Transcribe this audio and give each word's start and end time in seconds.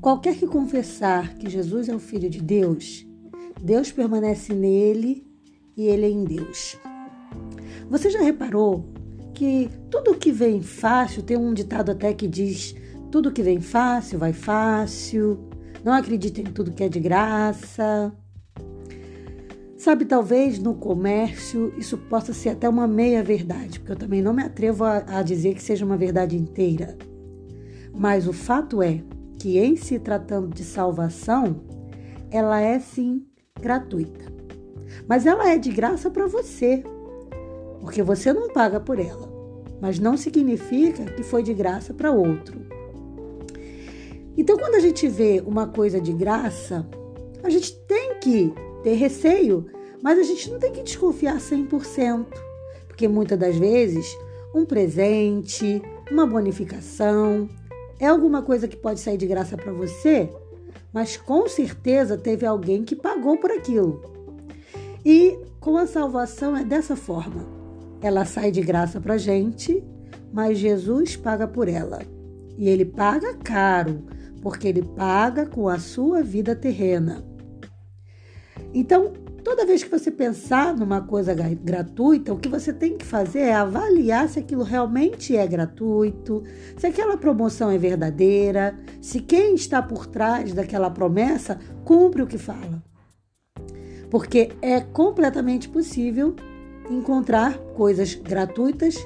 Qualquer 0.00 0.36
que 0.36 0.46
confessar 0.46 1.34
que 1.34 1.50
Jesus 1.50 1.88
é 1.88 1.94
o 1.94 1.98
Filho 1.98 2.30
de 2.30 2.40
Deus, 2.40 3.04
Deus 3.60 3.90
permanece 3.90 4.54
nele 4.54 5.26
e 5.76 5.86
ele 5.86 6.06
é 6.06 6.08
em 6.08 6.24
Deus. 6.24 6.76
Você 7.90 8.08
já 8.08 8.20
reparou 8.20 8.84
que 9.34 9.68
tudo 9.90 10.14
que 10.14 10.30
vem 10.30 10.62
fácil, 10.62 11.22
tem 11.22 11.36
um 11.36 11.52
ditado 11.52 11.90
até 11.90 12.12
que 12.12 12.28
diz: 12.28 12.76
tudo 13.10 13.32
que 13.32 13.42
vem 13.42 13.60
fácil 13.60 14.20
vai 14.20 14.32
fácil, 14.32 15.48
não 15.84 15.92
acredite 15.92 16.42
em 16.42 16.44
tudo 16.44 16.72
que 16.72 16.84
é 16.84 16.88
de 16.88 17.00
graça. 17.00 18.12
Sabe, 19.76 20.04
talvez 20.04 20.60
no 20.60 20.74
comércio 20.74 21.72
isso 21.76 21.96
possa 21.96 22.32
ser 22.32 22.50
até 22.50 22.68
uma 22.68 22.86
meia 22.86 23.22
verdade, 23.22 23.80
porque 23.80 23.92
eu 23.92 23.96
também 23.96 24.22
não 24.22 24.32
me 24.32 24.42
atrevo 24.42 24.84
a, 24.84 25.04
a 25.06 25.22
dizer 25.22 25.54
que 25.54 25.62
seja 25.62 25.84
uma 25.84 25.96
verdade 25.96 26.36
inteira. 26.36 26.96
Mas 27.92 28.28
o 28.28 28.32
fato 28.32 28.82
é 28.82 29.02
que, 29.38 29.58
em 29.58 29.76
se 29.76 29.98
tratando 29.98 30.54
de 30.54 30.64
salvação, 30.64 31.60
ela 32.30 32.60
é 32.60 32.78
sim 32.78 33.24
gratuita. 33.60 34.32
Mas 35.06 35.26
ela 35.26 35.48
é 35.48 35.58
de 35.58 35.70
graça 35.70 36.10
para 36.10 36.26
você, 36.26 36.82
porque 37.80 38.02
você 38.02 38.32
não 38.32 38.48
paga 38.48 38.80
por 38.80 38.98
ela. 38.98 39.28
Mas 39.80 39.98
não 39.98 40.16
significa 40.16 41.04
que 41.04 41.22
foi 41.22 41.42
de 41.42 41.54
graça 41.54 41.94
para 41.94 42.10
outro. 42.10 42.66
Então, 44.36 44.56
quando 44.56 44.74
a 44.74 44.80
gente 44.80 45.08
vê 45.08 45.42
uma 45.44 45.66
coisa 45.66 46.00
de 46.00 46.12
graça, 46.12 46.86
a 47.42 47.50
gente 47.50 47.76
tem 47.86 48.18
que 48.20 48.52
ter 48.82 48.94
receio, 48.94 49.66
mas 50.02 50.18
a 50.18 50.22
gente 50.22 50.50
não 50.50 50.58
tem 50.58 50.72
que 50.72 50.82
desconfiar 50.82 51.38
100%, 51.38 52.26
porque 52.86 53.08
muitas 53.08 53.38
das 53.38 53.56
vezes 53.56 54.06
um 54.54 54.64
presente, 54.64 55.82
uma 56.10 56.26
bonificação, 56.26 57.48
é 57.98 58.06
alguma 58.06 58.42
coisa 58.42 58.68
que 58.68 58.76
pode 58.76 59.00
sair 59.00 59.16
de 59.16 59.26
graça 59.26 59.56
para 59.56 59.72
você, 59.72 60.30
mas 60.92 61.16
com 61.16 61.48
certeza 61.48 62.16
teve 62.16 62.46
alguém 62.46 62.84
que 62.84 62.96
pagou 62.96 63.38
por 63.38 63.50
aquilo. 63.50 64.02
E 65.04 65.38
com 65.60 65.76
a 65.76 65.86
salvação 65.86 66.56
é 66.56 66.64
dessa 66.64 66.96
forma. 66.96 67.46
Ela 68.00 68.24
sai 68.24 68.50
de 68.50 68.60
graça 68.60 69.00
para 69.00 69.18
gente, 69.18 69.82
mas 70.32 70.58
Jesus 70.58 71.16
paga 71.16 71.46
por 71.46 71.68
ela. 71.68 72.00
E 72.56 72.68
ele 72.68 72.84
paga 72.84 73.34
caro, 73.34 74.04
porque 74.42 74.68
ele 74.68 74.82
paga 74.82 75.46
com 75.46 75.68
a 75.68 75.78
sua 75.78 76.22
vida 76.22 76.54
terrena. 76.54 77.24
Então, 78.72 79.12
toda 79.48 79.64
vez 79.64 79.82
que 79.82 79.88
você 79.88 80.10
pensar 80.10 80.76
numa 80.76 81.00
coisa 81.00 81.32
gratuita, 81.32 82.34
o 82.34 82.38
que 82.38 82.50
você 82.50 82.70
tem 82.70 82.98
que 82.98 83.04
fazer 83.04 83.38
é 83.38 83.54
avaliar 83.54 84.28
se 84.28 84.38
aquilo 84.38 84.62
realmente 84.62 85.34
é 85.34 85.46
gratuito, 85.46 86.44
se 86.76 86.86
aquela 86.86 87.16
promoção 87.16 87.70
é 87.70 87.78
verdadeira, 87.78 88.78
se 89.00 89.20
quem 89.20 89.54
está 89.54 89.80
por 89.80 90.06
trás 90.06 90.52
daquela 90.52 90.90
promessa 90.90 91.58
cumpre 91.82 92.20
o 92.20 92.26
que 92.26 92.36
fala. 92.36 92.82
Porque 94.10 94.50
é 94.60 94.82
completamente 94.82 95.66
possível 95.66 96.36
encontrar 96.90 97.56
coisas 97.74 98.14
gratuitas, 98.14 98.96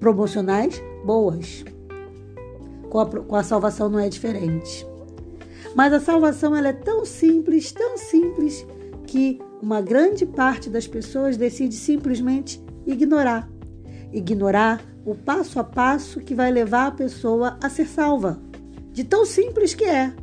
promocionais, 0.00 0.82
boas. 1.04 1.64
Com 2.90 2.98
a, 2.98 3.06
com 3.06 3.36
a 3.36 3.44
salvação 3.44 3.88
não 3.88 4.00
é 4.00 4.08
diferente. 4.08 4.84
Mas 5.72 5.92
a 5.92 6.00
salvação 6.00 6.56
ela 6.56 6.68
é 6.68 6.72
tão 6.72 7.04
simples, 7.04 7.70
tão 7.70 7.96
simples, 7.96 8.66
que 9.06 9.40
uma 9.62 9.80
grande 9.80 10.26
parte 10.26 10.68
das 10.68 10.86
pessoas 10.86 11.36
decide 11.36 11.74
simplesmente 11.74 12.62
ignorar. 12.86 13.48
Ignorar 14.12 14.82
o 15.04 15.14
passo 15.14 15.58
a 15.58 15.64
passo 15.64 16.20
que 16.20 16.34
vai 16.34 16.50
levar 16.50 16.86
a 16.86 16.92
pessoa 16.92 17.58
a 17.62 17.68
ser 17.68 17.86
salva. 17.86 18.40
De 18.92 19.04
tão 19.04 19.24
simples 19.24 19.74
que 19.74 19.84
é. 19.84 20.14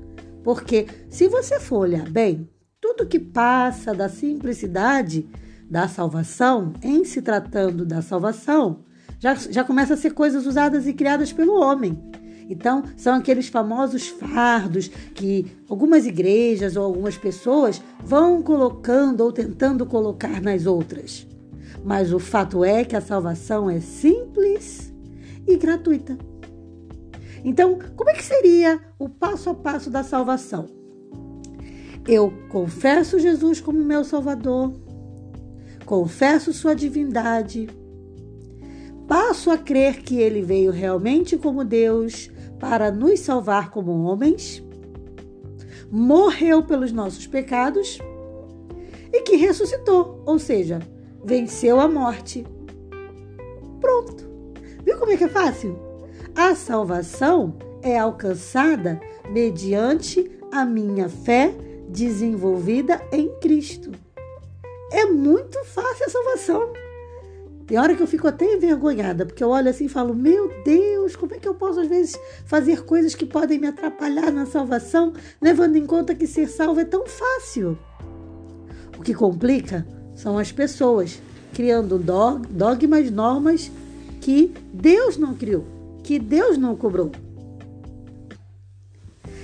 Porque 0.44 0.88
se 1.10 1.28
você 1.28 1.60
for 1.60 1.80
olhar 1.80 2.10
bem, 2.10 2.50
tudo 2.80 3.06
que 3.06 3.20
passa 3.20 3.94
da 3.94 4.10
simplicidade 4.10 5.30
da 5.70 5.88
salvação, 5.88 6.74
em 6.82 7.06
se 7.06 7.22
tratando 7.22 7.86
da 7.86 8.02
salvação, 8.02 8.84
já, 9.20 9.36
já 9.36 9.64
começa 9.64 9.94
a 9.94 9.98
ser 9.98 10.14
coisas 10.14 10.46
usadas 10.46 10.88
e 10.88 10.94
criadas 10.94 11.32
pelo 11.32 11.62
homem. 11.62 11.98
Então, 12.52 12.84
são 12.98 13.16
aqueles 13.16 13.48
famosos 13.48 14.10
fardos 14.10 14.90
que 15.16 15.46
algumas 15.70 16.06
igrejas 16.06 16.76
ou 16.76 16.84
algumas 16.84 17.18
pessoas 17.18 17.82
vão 18.04 18.44
colocando 18.44 19.22
ou 19.22 19.32
tentando 19.32 19.86
colocar 19.86 20.42
nas 20.42 20.66
outras. 20.66 21.26
Mas 21.82 22.12
o 22.12 22.20
fato 22.20 22.66
é 22.66 22.84
que 22.84 22.96
a 22.96 23.00
salvação 23.00 23.70
é 23.70 23.80
simples 23.80 24.94
e 25.48 25.56
gratuita. 25.56 26.18
Então, 27.42 27.80
como 27.96 28.10
é 28.10 28.14
que 28.14 28.24
seria 28.24 28.82
o 29.00 29.08
passo 29.08 29.50
a 29.50 29.56
passo 29.56 29.90
da 29.90 30.04
salvação? 30.04 30.66
Eu 32.06 32.34
confesso 32.50 33.18
Jesus 33.18 33.62
como 33.62 33.80
meu 33.80 34.04
Salvador, 34.04 34.74
confesso 35.86 36.52
Sua 36.52 36.76
divindade, 36.76 37.70
passo 39.08 39.52
a 39.52 39.58
crer 39.58 40.02
que 40.02 40.20
Ele 40.20 40.42
veio 40.42 40.72
realmente 40.72 41.38
como 41.38 41.64
Deus, 41.64 42.30
para 42.62 42.92
nos 42.92 43.20
salvar 43.22 43.72
como 43.72 44.04
homens, 44.04 44.64
morreu 45.92 46.64
pelos 46.64 46.92
nossos 46.92 47.26
pecados 47.26 47.98
e 49.12 49.22
que 49.24 49.36
ressuscitou, 49.36 50.22
ou 50.28 50.38
seja, 50.38 50.80
venceu 51.26 51.80
a 51.80 51.88
morte. 51.88 52.46
Pronto. 53.82 54.30
Viu 54.86 54.98
como 55.00 55.12
é 55.12 55.18
que 55.18 55.24
é 55.24 55.28
fácil? 55.28 55.78
A 56.36 56.54
salvação 56.54 57.58
é 57.82 57.98
alcançada 57.98 59.02
mediante 59.28 60.32
a 60.52 60.64
minha 60.64 61.10
fé 61.10 61.54
desenvolvida 61.90 63.02
em 63.12 63.28
Cristo. 63.40 63.92
É 64.92 65.06
muito 65.06 65.64
fácil 65.66 66.06
a 66.06 66.10
salvação. 66.10 66.74
Tem 67.72 67.80
hora 67.80 67.96
que 67.96 68.04
eu 68.04 68.08
fico 68.08 68.28
até 68.28 68.54
envergonhada, 68.54 69.26
porque 69.26 69.42
eu 69.42 69.48
olho 69.48 69.70
assim 69.70 69.86
e 69.86 69.88
falo: 69.88 70.14
Meu 70.14 70.52
Deus, 70.66 71.16
como 71.16 71.34
é 71.34 71.40
que 71.40 71.48
eu 71.48 71.54
posso 71.54 71.80
às 71.80 71.88
vezes 71.88 72.20
fazer 72.44 72.84
coisas 72.84 73.16
que 73.16 73.26
podem 73.26 73.58
me 73.60 73.68
atrapalhar 73.68 74.30
na 74.30 74.46
salvação, 74.46 75.14
levando 75.42 75.78
em 75.78 75.86
conta 75.86 76.14
que 76.14 76.28
ser 76.28 76.50
salvo 76.50 76.82
é 76.82 76.84
tão 76.84 77.08
fácil? 77.08 77.80
O 79.00 79.02
que 79.02 79.14
complica 79.14 79.88
são 80.14 80.38
as 80.38 80.52
pessoas 80.52 81.22
criando 81.54 81.98
dogmas, 81.98 83.10
normas 83.10 83.72
que 84.20 84.54
Deus 84.74 85.16
não 85.16 85.34
criou, 85.34 85.66
que 86.04 86.20
Deus 86.20 86.58
não 86.58 86.76
cobrou. 86.76 87.10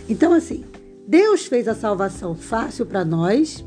Então, 0.10 0.34
assim, 0.34 0.66
Deus 1.08 1.46
fez 1.46 1.66
a 1.66 1.74
salvação 1.74 2.36
fácil 2.36 2.86
para 2.86 3.06
nós, 3.06 3.64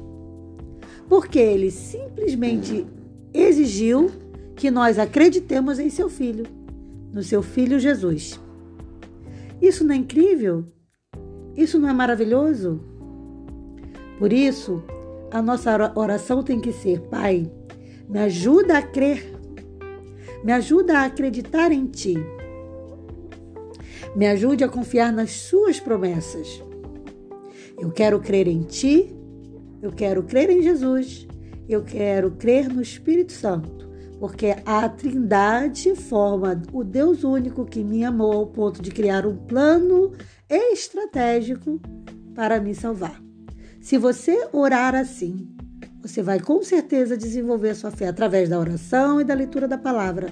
porque 1.08 1.38
Ele 1.38 1.70
simplesmente 1.70 2.86
exigiu 3.32 4.28
que 4.60 4.70
nós 4.70 4.98
acreditemos 4.98 5.78
em 5.78 5.88
seu 5.88 6.10
Filho, 6.10 6.44
no 7.14 7.22
seu 7.22 7.42
Filho 7.42 7.80
Jesus. 7.80 8.38
Isso 9.60 9.82
não 9.84 9.94
é 9.94 9.96
incrível? 9.96 10.66
Isso 11.56 11.78
não 11.78 11.88
é 11.88 11.94
maravilhoso? 11.94 12.78
Por 14.18 14.34
isso, 14.34 14.84
a 15.30 15.40
nossa 15.40 15.90
oração 15.98 16.42
tem 16.42 16.60
que 16.60 16.72
ser: 16.72 17.00
Pai, 17.08 17.50
me 18.06 18.18
ajuda 18.18 18.76
a 18.76 18.82
crer, 18.82 19.32
me 20.44 20.52
ajuda 20.52 20.98
a 20.98 21.04
acreditar 21.06 21.72
em 21.72 21.86
Ti, 21.86 22.18
me 24.14 24.26
ajude 24.26 24.62
a 24.62 24.68
confiar 24.68 25.10
nas 25.10 25.30
Suas 25.30 25.80
promessas. 25.80 26.62
Eu 27.78 27.90
quero 27.90 28.20
crer 28.20 28.46
em 28.46 28.60
Ti, 28.64 29.10
eu 29.80 29.90
quero 29.90 30.22
crer 30.22 30.50
em 30.50 30.60
Jesus, 30.60 31.26
eu 31.66 31.82
quero 31.82 32.32
crer 32.32 32.68
no 32.68 32.82
Espírito 32.82 33.32
Santo 33.32 33.89
porque 34.20 34.54
a 34.66 34.86
Trindade 34.86 35.96
forma 35.96 36.60
o 36.74 36.84
Deus 36.84 37.24
único 37.24 37.64
que 37.64 37.82
me 37.82 38.04
amou 38.04 38.32
ao 38.34 38.46
ponto 38.46 38.82
de 38.82 38.90
criar 38.90 39.26
um 39.26 39.34
plano 39.34 40.12
estratégico 40.46 41.80
para 42.34 42.60
me 42.60 42.74
salvar. 42.74 43.18
Se 43.80 43.96
você 43.96 44.46
orar 44.52 44.94
assim, 44.94 45.48
você 46.02 46.22
vai 46.22 46.38
com 46.38 46.62
certeza 46.62 47.16
desenvolver 47.16 47.74
sua 47.74 47.90
fé 47.90 48.08
através 48.08 48.50
da 48.50 48.58
oração 48.58 49.22
e 49.22 49.24
da 49.24 49.32
leitura 49.32 49.66
da 49.66 49.78
palavra. 49.78 50.28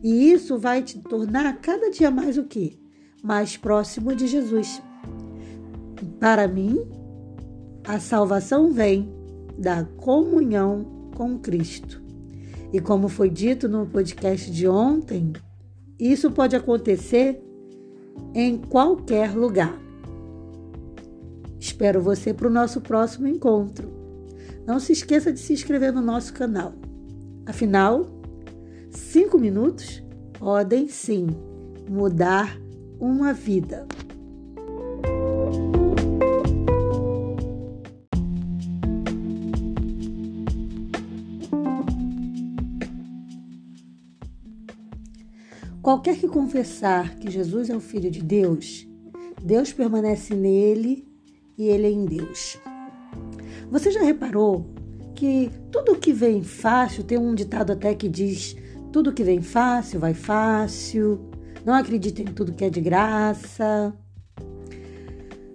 E 0.00 0.30
isso 0.32 0.56
vai 0.56 0.80
te 0.80 1.00
tornar 1.00 1.60
cada 1.60 1.90
dia 1.90 2.12
mais 2.12 2.38
o 2.38 2.44
quê? 2.44 2.78
Mais 3.24 3.56
próximo 3.56 4.14
de 4.14 4.28
Jesus. 4.28 4.80
Para 6.20 6.46
mim, 6.46 6.78
a 7.84 7.98
salvação 7.98 8.70
vem 8.72 9.12
da 9.58 9.84
comunhão 9.84 11.10
com 11.16 11.38
Cristo. 11.40 11.99
E 12.72 12.80
como 12.80 13.08
foi 13.08 13.28
dito 13.28 13.68
no 13.68 13.86
podcast 13.86 14.50
de 14.50 14.68
ontem, 14.68 15.32
isso 15.98 16.30
pode 16.30 16.54
acontecer 16.54 17.42
em 18.34 18.58
qualquer 18.58 19.34
lugar. 19.34 19.76
Espero 21.58 22.00
você 22.00 22.32
para 22.32 22.46
o 22.46 22.50
nosso 22.50 22.80
próximo 22.80 23.26
encontro. 23.26 23.90
Não 24.66 24.78
se 24.78 24.92
esqueça 24.92 25.32
de 25.32 25.40
se 25.40 25.52
inscrever 25.52 25.92
no 25.92 26.00
nosso 26.00 26.32
canal. 26.32 26.72
Afinal, 27.44 28.06
cinco 28.90 29.38
minutos 29.38 30.02
podem 30.38 30.88
sim 30.88 31.26
mudar 31.88 32.58
uma 32.98 33.32
vida. 33.32 33.86
Qualquer 45.82 46.18
que 46.18 46.28
confessar 46.28 47.16
que 47.16 47.30
Jesus 47.30 47.70
é 47.70 47.76
o 47.76 47.80
Filho 47.80 48.10
de 48.10 48.22
Deus, 48.22 48.86
Deus 49.42 49.72
permanece 49.72 50.34
nele 50.34 51.08
e 51.56 51.68
ele 51.68 51.86
é 51.86 51.90
em 51.90 52.04
Deus. 52.04 52.58
Você 53.70 53.90
já 53.90 54.02
reparou 54.02 54.66
que 55.14 55.50
tudo 55.72 55.96
que 55.96 56.12
vem 56.12 56.42
fácil, 56.42 57.02
tem 57.02 57.16
um 57.16 57.34
ditado 57.34 57.72
até 57.72 57.94
que 57.94 58.10
diz: 58.10 58.54
tudo 58.92 59.12
que 59.12 59.24
vem 59.24 59.40
fácil 59.40 59.98
vai 59.98 60.12
fácil, 60.12 61.30
não 61.64 61.72
acredite 61.72 62.20
em 62.20 62.26
tudo 62.26 62.52
que 62.52 62.64
é 62.64 62.70
de 62.70 62.80
graça. 62.82 63.94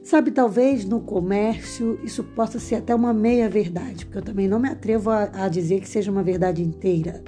Sabe, 0.04 0.32
talvez 0.32 0.86
no 0.86 1.02
comércio 1.02 2.00
isso 2.04 2.24
possa 2.24 2.60
ser 2.60 2.76
até 2.76 2.96
uma 2.96 3.14
meia 3.14 3.48
verdade, 3.48 4.06
porque 4.06 4.18
eu 4.18 4.24
também 4.24 4.48
não 4.48 4.60
me 4.60 4.70
atrevo 4.70 5.12
a, 5.12 5.30
a 5.34 5.50
dizer 5.50 5.82
que 5.82 5.90
seja 5.90 6.12
uma 6.12 6.24
verdade 6.24 6.64
inteira. 6.64 7.24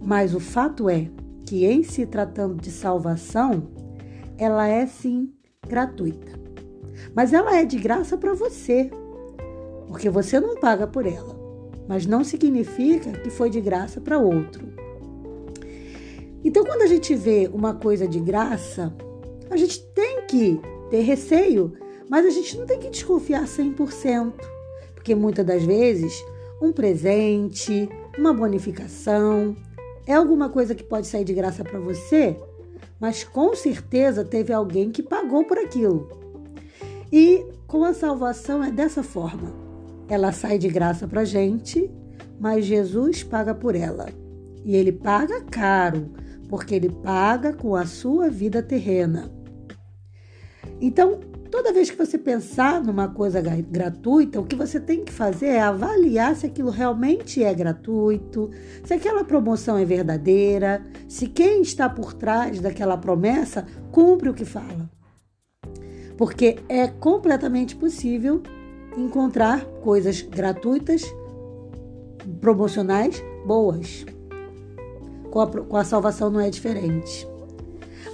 Mas 0.00 0.34
o 0.34 0.40
fato 0.40 0.88
é 0.88 1.08
que, 1.46 1.64
em 1.64 1.82
se 1.82 2.04
tratando 2.04 2.60
de 2.60 2.70
salvação, 2.70 3.68
ela 4.36 4.68
é 4.68 4.84
sim 4.84 5.32
gratuita. 5.66 6.32
Mas 7.14 7.32
ela 7.32 7.56
é 7.56 7.64
de 7.64 7.78
graça 7.78 8.18
para 8.18 8.34
você, 8.34 8.90
porque 9.86 10.10
você 10.10 10.40
não 10.40 10.56
paga 10.56 10.86
por 10.86 11.06
ela. 11.06 11.36
Mas 11.88 12.04
não 12.04 12.24
significa 12.24 13.12
que 13.12 13.30
foi 13.30 13.48
de 13.48 13.60
graça 13.60 14.00
para 14.00 14.18
outro. 14.18 14.66
Então, 16.44 16.64
quando 16.64 16.82
a 16.82 16.86
gente 16.86 17.14
vê 17.14 17.48
uma 17.52 17.74
coisa 17.74 18.06
de 18.06 18.20
graça, 18.20 18.92
a 19.48 19.56
gente 19.56 19.82
tem 19.94 20.26
que 20.26 20.60
ter 20.90 21.00
receio, 21.00 21.72
mas 22.08 22.26
a 22.26 22.30
gente 22.30 22.58
não 22.58 22.66
tem 22.66 22.78
que 22.78 22.90
desconfiar 22.90 23.44
100%, 23.44 24.32
porque 24.94 25.14
muitas 25.14 25.44
das 25.46 25.64
vezes 25.64 26.12
um 26.60 26.72
presente, 26.72 27.88
uma 28.18 28.32
bonificação, 28.32 29.56
é 30.06 30.14
alguma 30.14 30.48
coisa 30.48 30.74
que 30.74 30.84
pode 30.84 31.06
sair 31.06 31.24
de 31.24 31.34
graça 31.34 31.64
para 31.64 31.80
você, 31.80 32.36
mas 33.00 33.24
com 33.24 33.54
certeza 33.54 34.24
teve 34.24 34.52
alguém 34.52 34.90
que 34.90 35.02
pagou 35.02 35.44
por 35.44 35.58
aquilo. 35.58 36.08
E 37.12 37.44
com 37.66 37.84
a 37.84 37.92
salvação 37.92 38.62
é 38.62 38.70
dessa 38.70 39.02
forma. 39.02 39.52
Ela 40.08 40.30
sai 40.32 40.58
de 40.58 40.68
graça 40.68 41.06
para 41.08 41.24
gente, 41.24 41.90
mas 42.38 42.64
Jesus 42.64 43.24
paga 43.24 43.54
por 43.54 43.74
ela. 43.74 44.08
E 44.64 44.76
ele 44.76 44.92
paga 44.92 45.42
caro, 45.42 46.10
porque 46.48 46.74
ele 46.74 46.88
paga 46.88 47.52
com 47.52 47.74
a 47.74 47.86
sua 47.86 48.30
vida 48.30 48.62
terrena. 48.62 49.30
Então, 50.80 51.20
toda 51.46 51.72
vez 51.72 51.90
que 51.90 51.96
você 51.96 52.18
pensar 52.18 52.82
numa 52.82 53.08
coisa 53.08 53.40
gratuita, 53.40 54.40
o 54.40 54.46
que 54.46 54.56
você 54.56 54.80
tem 54.80 55.04
que 55.04 55.12
fazer 55.12 55.46
é 55.46 55.60
avaliar 55.60 56.34
se 56.34 56.46
aquilo 56.46 56.70
realmente 56.70 57.42
é 57.42 57.52
gratuito, 57.52 58.50
se 58.84 58.94
aquela 58.94 59.24
promoção 59.24 59.76
é 59.76 59.84
verdadeira, 59.84 60.84
se 61.08 61.26
quem 61.26 61.62
está 61.62 61.88
por 61.88 62.12
trás 62.12 62.60
daquela 62.60 62.96
promessa 62.96 63.66
cumpre 63.90 64.28
o 64.28 64.34
que 64.34 64.44
fala. 64.44 64.90
Porque 66.16 66.58
é 66.68 66.88
completamente 66.88 67.76
possível 67.76 68.42
encontrar 68.96 69.64
coisas 69.82 70.22
gratuitas, 70.22 71.02
promocionais, 72.40 73.22
boas. 73.46 74.06
Com 75.30 75.40
a, 75.40 75.46
com 75.46 75.76
a 75.76 75.84
salvação 75.84 76.30
não 76.30 76.40
é 76.40 76.48
diferente. 76.48 77.28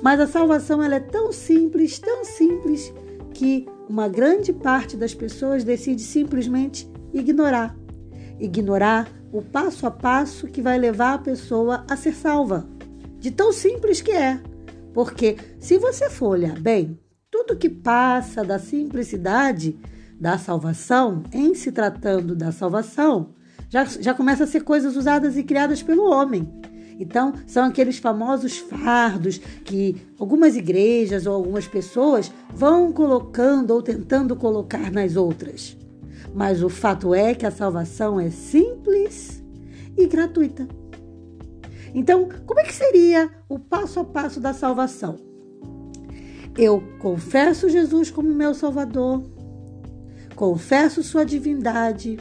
Mas 0.03 0.19
a 0.19 0.27
salvação 0.27 0.83
ela 0.83 0.97
é 0.97 1.01
tão 1.01 1.31
simples, 1.31 2.01
tão 2.01 2.25
simples, 2.25 2.93
que 3.33 3.67
uma 3.89 4.09
grande 4.09 4.53
parte 4.53 4.97
das 4.97 5.15
pessoas 5.15 5.65
decide 5.65 6.03
simplesmente 6.03 6.89
ignorar. 7.13 7.77
Ignorar 8.39 9.09
o 9.33 9.43
passo 9.43 9.87
a 9.87 9.91
passo 9.91 10.47
que 10.47 10.63
vai 10.63 10.79
levar 10.79 11.15
a 11.15 11.19
pessoa 11.19 11.85
a 11.91 11.97
ser 11.97 12.15
salva. 12.15 12.67
De 13.19 13.31
tão 13.31 13.53
simples 13.53 14.01
que 14.01 14.13
é. 14.13 14.41
Porque 14.93 15.37
se 15.59 15.79
você 15.79 16.11
for 16.11 16.29
olhar 16.31 16.59
bem, 16.59 16.99
tudo 17.31 17.57
que 17.57 17.69
passa 17.69 18.45
da 18.45 18.59
simplicidade 18.59 19.79
da 20.21 20.39
salvação, 20.39 21.23
em 21.33 21.55
se 21.55 21.73
tratando 21.73 22.37
da 22.37 22.53
salvação, 22.53 23.35
já, 23.69 23.85
já 23.85 24.15
começa 24.15 24.45
a 24.45 24.47
ser 24.47 24.63
coisas 24.63 24.97
usadas 24.97 25.37
e 25.37 25.43
criadas 25.43 25.83
pelo 25.83 26.09
homem. 26.11 26.49
Então, 27.03 27.33
são 27.47 27.65
aqueles 27.65 27.99
famosos 27.99 28.59
fardos 28.59 29.39
que 29.65 29.97
algumas 30.19 30.55
igrejas 30.55 31.27
ou 31.27 31.35
algumas 31.35 31.67
pessoas 31.67 32.33
vão 32.55 32.93
colocando 32.93 33.73
ou 33.73 33.83
tentando 33.83 34.37
colocar 34.37 34.91
nas 34.91 35.17
outras. 35.17 35.77
Mas 36.33 36.63
o 36.63 36.69
fato 36.69 37.13
é 37.13 37.35
que 37.35 37.45
a 37.45 37.51
salvação 37.51 38.21
é 38.21 38.31
simples 38.31 39.43
e 39.97 40.07
gratuita. 40.07 40.67
Então, 41.93 42.29
como 42.47 42.61
é 42.61 42.63
que 42.63 42.75
seria 42.75 43.31
o 43.49 43.59
passo 43.59 43.99
a 44.01 44.05
passo 44.05 44.41
da 44.41 44.55
salvação? 44.55 45.17
Eu 46.57 46.83
confesso 47.01 47.69
Jesus 47.69 48.11
como 48.11 48.33
meu 48.33 48.55
Salvador, 48.55 49.23
confesso 50.37 51.03
Sua 51.03 51.25
divindade, 51.25 52.19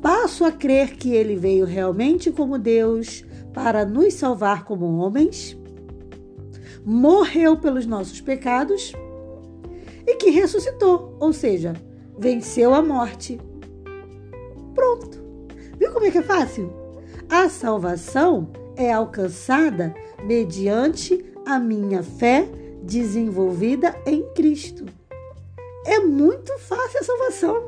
passo 0.00 0.44
a 0.44 0.52
crer 0.52 0.96
que 0.96 1.10
Ele 1.10 1.36
veio 1.36 1.64
realmente 1.66 2.30
como 2.30 2.58
Deus, 2.58 3.24
para 3.56 3.86
nos 3.86 4.12
salvar 4.12 4.64
como 4.64 4.98
homens, 4.98 5.56
morreu 6.84 7.56
pelos 7.56 7.86
nossos 7.86 8.20
pecados 8.20 8.92
e 10.06 10.14
que 10.16 10.28
ressuscitou, 10.28 11.16
ou 11.18 11.32
seja, 11.32 11.72
venceu 12.18 12.74
a 12.74 12.82
morte. 12.82 13.40
Pronto. 14.74 15.24
Viu 15.78 15.90
como 15.90 16.04
é 16.04 16.10
que 16.10 16.18
é 16.18 16.22
fácil? 16.22 16.70
A 17.30 17.48
salvação 17.48 18.50
é 18.76 18.92
alcançada 18.92 19.94
mediante 20.22 21.24
a 21.46 21.58
minha 21.58 22.02
fé 22.02 22.46
desenvolvida 22.82 23.98
em 24.04 24.22
Cristo. 24.34 24.84
É 25.86 25.98
muito 26.00 26.52
fácil 26.58 27.00
a 27.00 27.04
salvação. 27.04 27.66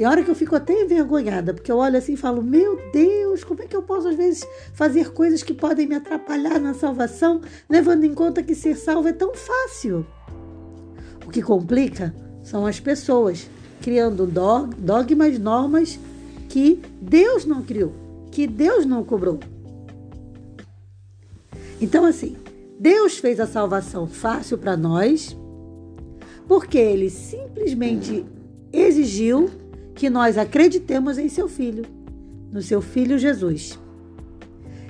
Tem 0.00 0.06
hora 0.06 0.24
que 0.24 0.30
eu 0.30 0.34
fico 0.34 0.56
até 0.56 0.72
envergonhada, 0.72 1.52
porque 1.52 1.70
eu 1.70 1.76
olho 1.76 1.98
assim 1.98 2.14
e 2.14 2.16
falo: 2.16 2.42
Meu 2.42 2.80
Deus, 2.90 3.44
como 3.44 3.62
é 3.62 3.66
que 3.66 3.76
eu 3.76 3.82
posso 3.82 4.08
às 4.08 4.16
vezes 4.16 4.48
fazer 4.72 5.12
coisas 5.12 5.42
que 5.42 5.52
podem 5.52 5.86
me 5.86 5.94
atrapalhar 5.94 6.58
na 6.58 6.72
salvação, 6.72 7.42
levando 7.68 8.04
em 8.04 8.14
conta 8.14 8.42
que 8.42 8.54
ser 8.54 8.76
salvo 8.76 9.08
é 9.08 9.12
tão 9.12 9.34
fácil? 9.34 10.06
O 11.26 11.30
que 11.30 11.42
complica 11.42 12.14
são 12.42 12.64
as 12.64 12.80
pessoas 12.80 13.46
criando 13.82 14.26
dogmas, 14.26 15.38
normas 15.38 16.00
que 16.48 16.80
Deus 16.98 17.44
não 17.44 17.60
criou, 17.60 17.92
que 18.30 18.46
Deus 18.46 18.86
não 18.86 19.04
cobrou. 19.04 19.38
Então, 21.78 22.06
assim, 22.06 22.38
Deus 22.78 23.18
fez 23.18 23.38
a 23.38 23.46
salvação 23.46 24.06
fácil 24.06 24.56
para 24.56 24.78
nós, 24.78 25.36
porque 26.48 26.78
Ele 26.78 27.10
simplesmente 27.10 28.24
exigiu 28.72 29.50
que 30.00 30.08
nós 30.08 30.38
acreditemos 30.38 31.18
em 31.18 31.28
seu 31.28 31.46
Filho, 31.46 31.84
no 32.50 32.62
seu 32.62 32.80
Filho 32.80 33.18
Jesus. 33.18 33.78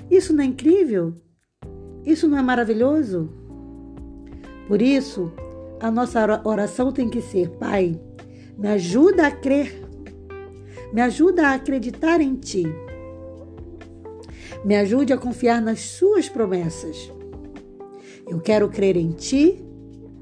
Isso 0.08 0.32
não 0.32 0.44
é 0.44 0.46
incrível? 0.46 1.12
Isso 2.06 2.28
não 2.28 2.38
é 2.38 2.42
maravilhoso? 2.42 3.28
Por 4.68 4.80
isso, 4.80 5.32
a 5.80 5.90
nossa 5.90 6.40
oração 6.44 6.92
tem 6.92 7.08
que 7.08 7.20
ser: 7.20 7.48
Pai, 7.58 8.00
me 8.56 8.68
ajuda 8.68 9.26
a 9.26 9.32
crer, 9.32 9.82
me 10.92 11.00
ajuda 11.00 11.48
a 11.48 11.54
acreditar 11.54 12.20
em 12.20 12.36
Ti, 12.36 12.66
me 14.64 14.76
ajude 14.76 15.12
a 15.12 15.18
confiar 15.18 15.60
nas 15.60 15.80
Suas 15.80 16.28
promessas. 16.28 17.10
Eu 18.28 18.38
quero 18.38 18.68
crer 18.68 18.96
em 18.96 19.10
Ti, 19.10 19.60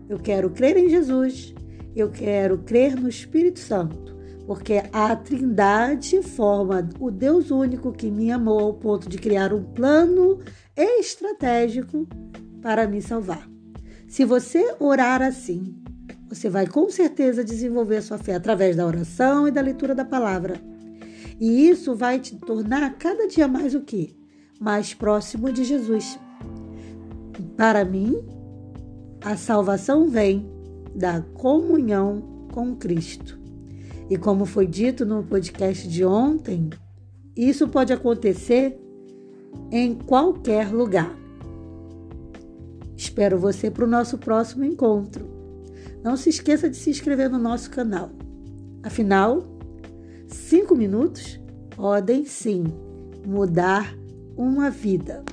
eu 0.08 0.18
quero 0.18 0.48
crer 0.48 0.78
em 0.78 0.88
Jesus, 0.88 1.54
eu 1.94 2.08
quero 2.10 2.56
crer 2.56 2.98
no 2.98 3.06
Espírito 3.06 3.58
Santo 3.58 4.16
porque 4.48 4.82
a 4.94 5.14
Trindade 5.14 6.22
forma 6.22 6.88
o 6.98 7.10
Deus 7.10 7.50
único 7.50 7.92
que 7.92 8.10
me 8.10 8.32
amou 8.32 8.60
ao 8.60 8.72
ponto 8.72 9.06
de 9.06 9.18
criar 9.18 9.52
um 9.52 9.62
plano 9.62 10.38
estratégico 10.74 12.08
para 12.62 12.88
me 12.88 13.02
salvar. 13.02 13.46
Se 14.08 14.24
você 14.24 14.74
orar 14.80 15.20
assim, 15.20 15.76
você 16.30 16.48
vai 16.48 16.66
com 16.66 16.88
certeza 16.88 17.44
desenvolver 17.44 18.00
sua 18.00 18.16
fé 18.16 18.36
através 18.36 18.74
da 18.74 18.86
oração 18.86 19.46
e 19.46 19.50
da 19.50 19.60
leitura 19.60 19.94
da 19.94 20.04
palavra. 20.04 20.58
E 21.38 21.68
isso 21.68 21.94
vai 21.94 22.18
te 22.18 22.34
tornar 22.36 22.94
cada 22.94 23.28
dia 23.28 23.46
mais 23.46 23.74
o 23.74 23.82
quê? 23.82 24.16
Mais 24.58 24.94
próximo 24.94 25.52
de 25.52 25.62
Jesus. 25.62 26.18
Para 27.54 27.84
mim, 27.84 28.16
a 29.22 29.36
salvação 29.36 30.08
vem 30.08 30.50
da 30.94 31.20
comunhão 31.20 32.46
com 32.50 32.74
Cristo. 32.74 33.37
E 34.10 34.16
como 34.16 34.46
foi 34.46 34.66
dito 34.66 35.04
no 35.04 35.22
podcast 35.22 35.86
de 35.86 36.04
ontem, 36.04 36.70
isso 37.36 37.68
pode 37.68 37.92
acontecer 37.92 38.78
em 39.70 39.94
qualquer 39.94 40.72
lugar. 40.72 41.14
Espero 42.96 43.38
você 43.38 43.70
para 43.70 43.84
o 43.84 43.88
nosso 43.88 44.18
próximo 44.18 44.64
encontro. 44.64 45.26
Não 46.02 46.16
se 46.16 46.30
esqueça 46.30 46.68
de 46.68 46.76
se 46.76 46.90
inscrever 46.90 47.30
no 47.30 47.38
nosso 47.38 47.70
canal. 47.70 48.10
Afinal, 48.82 49.44
cinco 50.26 50.74
minutos 50.74 51.38
podem 51.76 52.24
sim 52.24 52.64
mudar 53.26 53.94
uma 54.36 54.70
vida. 54.70 55.24